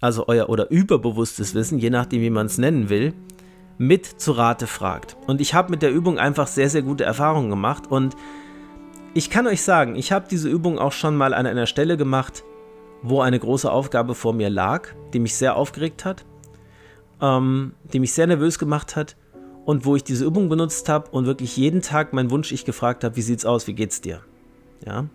[0.00, 3.12] also euer oder überbewusstes Wissen, je nachdem, wie man es nennen will,
[3.76, 5.16] mit zu Rate fragt.
[5.26, 8.14] Und ich habe mit der Übung einfach sehr, sehr gute Erfahrungen gemacht und
[9.14, 12.44] ich kann euch sagen, ich habe diese Übung auch schon mal an einer Stelle gemacht,
[13.02, 16.24] wo eine große Aufgabe vor mir lag, die mich sehr aufgeregt hat,
[17.20, 19.16] ähm, die mich sehr nervös gemacht hat
[19.64, 23.04] und wo ich diese Übung benutzt habe und wirklich jeden Tag mein Wunsch ich gefragt
[23.04, 24.20] habe, wie sieht's aus, wie geht's dir?
[24.84, 25.06] Ja.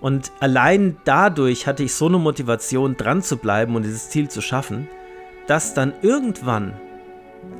[0.00, 4.40] Und allein dadurch hatte ich so eine Motivation, dran zu bleiben und dieses Ziel zu
[4.40, 4.88] schaffen,
[5.46, 6.72] dass dann irgendwann,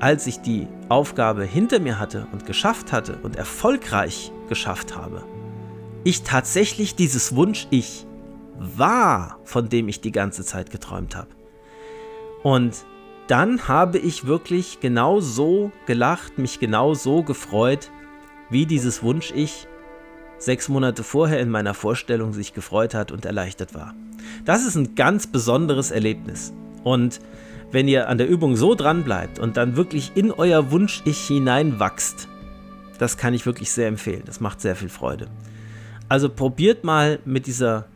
[0.01, 5.23] als ich die Aufgabe hinter mir hatte und geschafft hatte und erfolgreich geschafft habe,
[6.03, 8.07] ich tatsächlich dieses Wunsch ich
[8.59, 11.29] war, von dem ich die ganze Zeit geträumt habe.
[12.43, 12.85] Und
[13.33, 17.91] dann habe ich wirklich genau so gelacht, mich genau so gefreut,
[18.51, 19.67] wie dieses Wunsch-Ich
[20.37, 23.95] sechs Monate vorher in meiner Vorstellung sich gefreut hat und erleichtert war.
[24.45, 26.53] Das ist ein ganz besonderes Erlebnis.
[26.85, 27.21] Und
[27.71, 32.29] wenn ihr an der Übung so dran bleibt und dann wirklich in euer Wunsch-Ich hineinwachst,
[32.99, 34.25] das kann ich wirklich sehr empfehlen.
[34.27, 35.29] Das macht sehr viel Freude.
[36.07, 37.87] Also probiert mal mit dieser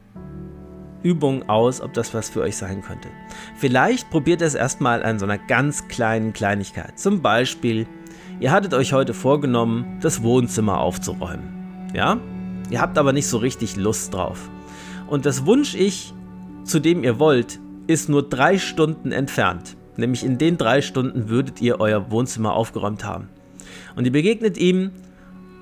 [1.07, 3.09] Übung aus, ob das was für euch sein könnte.
[3.57, 6.99] Vielleicht probiert es erstmal an so einer ganz kleinen Kleinigkeit.
[6.99, 7.87] Zum Beispiel,
[8.41, 11.91] ihr hattet euch heute vorgenommen, das Wohnzimmer aufzuräumen.
[11.95, 12.19] Ja?
[12.71, 14.51] Ihr habt aber nicht so richtig Lust drauf.
[15.07, 16.13] Und das Wunsch-Ich,
[16.65, 19.77] zu dem ihr wollt, ist nur drei Stunden entfernt.
[19.97, 23.29] Nämlich in den drei Stunden würdet ihr euer Wohnzimmer aufgeräumt haben.
[23.95, 24.91] Und ihr begegnet ihm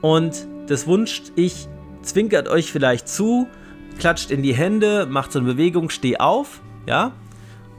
[0.01, 1.69] und das Wunsch-Ich
[2.01, 3.47] zwinkert euch vielleicht zu,
[3.99, 7.13] klatscht in die Hände, macht so eine Bewegung, steh auf, ja,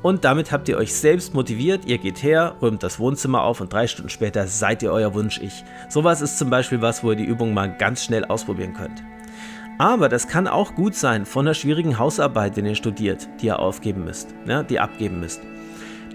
[0.06, 3.74] und damit habt ihr euch selbst motiviert, ihr geht her, räumt das Wohnzimmer auf und
[3.74, 5.64] drei Stunden später seid ihr euer Wunsch-Ich.
[5.90, 9.04] Sowas ist zum Beispiel was, wo ihr die Übung mal ganz schnell ausprobieren könnt.
[9.80, 13.58] Aber das kann auch gut sein von einer schwierigen Hausarbeit, wenn ihr studiert, die ihr
[13.58, 15.42] aufgeben müsst, ja, die abgeben müsst.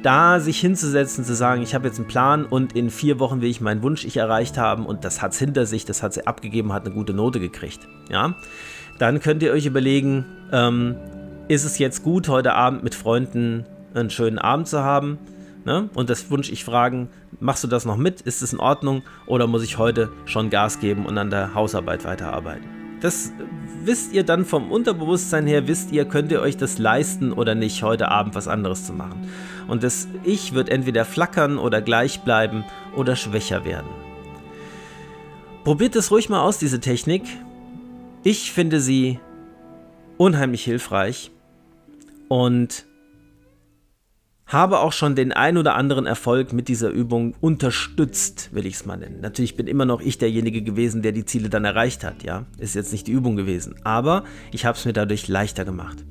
[0.04, 3.50] Da sich hinzusetzen, zu sagen, ich habe jetzt einen Plan und in vier Wochen will
[3.50, 6.28] ich meinen Wunsch ich erreicht haben und das hat es hinter sich, das hat sie
[6.28, 7.88] abgegeben, hat eine gute Note gekriegt.
[8.08, 8.36] Ja,
[9.00, 10.94] dann könnt ihr euch überlegen, ähm,
[11.48, 15.18] ist es jetzt gut, heute Abend mit Freunden einen schönen Abend zu haben?
[15.64, 15.88] Ne?
[15.94, 17.08] Und das wünsche ich fragen,
[17.40, 18.20] machst du das noch mit?
[18.20, 19.02] Ist es in Ordnung?
[19.26, 22.66] Oder muss ich heute schon Gas geben und an der Hausarbeit weiterarbeiten?
[23.00, 23.32] Das
[23.82, 27.82] wisst ihr dann vom Unterbewusstsein her, wisst ihr, könnt ihr euch das leisten oder nicht,
[27.82, 29.30] heute Abend was anderes zu machen.
[29.66, 33.88] Und das Ich wird entweder flackern oder gleich bleiben oder schwächer werden.
[35.64, 37.22] Probiert es ruhig mal aus, diese Technik.
[38.22, 39.18] Ich finde sie
[40.18, 41.30] unheimlich hilfreich
[42.28, 42.84] und
[44.44, 48.84] habe auch schon den ein oder anderen Erfolg mit dieser Übung unterstützt, will ich es
[48.84, 49.20] mal nennen.
[49.22, 52.44] Natürlich bin immer noch ich derjenige gewesen, der die Ziele dann erreicht hat, ja.
[52.58, 56.04] Ist jetzt nicht die Übung gewesen, aber ich habe es mir dadurch leichter gemacht.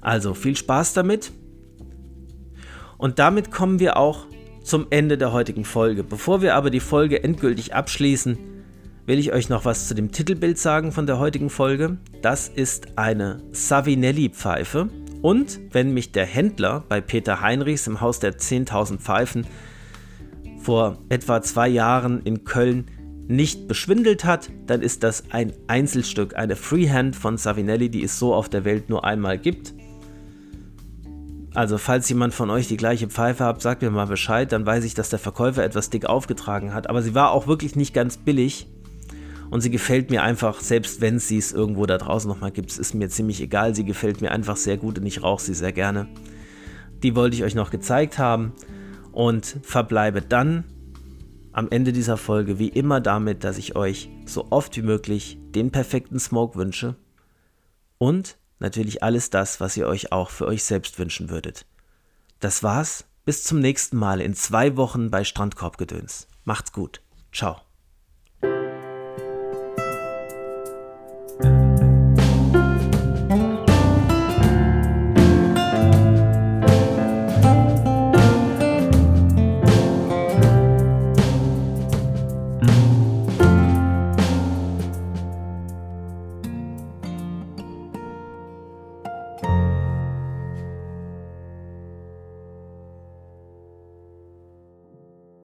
[0.00, 1.32] Also viel Spaß damit.
[2.96, 4.26] Und damit kommen wir auch
[4.62, 6.02] zum Ende der heutigen Folge.
[6.02, 8.38] Bevor wir aber die Folge endgültig abschließen,
[9.06, 11.96] will ich euch noch was zu dem Titelbild sagen von der heutigen Folge.
[12.22, 14.88] Das ist eine Savinelli-Pfeife.
[15.22, 19.46] Und wenn mich der Händler bei Peter Heinrichs im Haus der 10.000 Pfeifen
[20.60, 22.86] vor etwa zwei Jahren in Köln
[23.28, 28.34] nicht beschwindelt hat, dann ist das ein Einzelstück, eine Freehand von Savinelli, die es so
[28.34, 29.72] auf der Welt nur einmal gibt.
[31.54, 34.84] Also falls jemand von euch die gleiche Pfeife hat, sagt mir mal Bescheid, dann weiß
[34.84, 36.90] ich, dass der Verkäufer etwas dick aufgetragen hat.
[36.90, 38.66] Aber sie war auch wirklich nicht ganz billig
[39.50, 42.94] und sie gefällt mir einfach, selbst wenn sie es irgendwo da draußen nochmal gibt, ist
[42.94, 43.74] mir ziemlich egal.
[43.74, 46.08] Sie gefällt mir einfach sehr gut und ich rauche sie sehr gerne.
[47.02, 48.52] Die wollte ich euch noch gezeigt haben
[49.12, 50.64] und verbleibe dann
[51.52, 55.70] am Ende dieser Folge wie immer damit, dass ich euch so oft wie möglich den
[55.70, 56.96] perfekten Smoke wünsche
[57.98, 61.66] und natürlich alles das, was ihr euch auch für euch selbst wünschen würdet.
[62.40, 63.04] Das war's.
[63.24, 66.28] Bis zum nächsten Mal in zwei Wochen bei Strandkorbgedöns.
[66.44, 67.02] Macht's gut.
[67.32, 67.65] Ciao.